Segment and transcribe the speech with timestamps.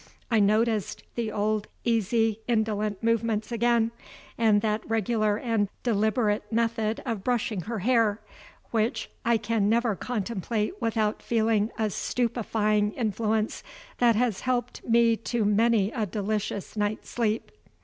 [0.31, 3.91] I noticed the old easy indolent movements again,
[4.35, 8.19] and that regular and deliberate method of brushing her hair,
[8.71, 13.61] which I can never contemplate without feeling a stupefying influence
[13.99, 17.51] that has helped me to many a delicious night's sleep.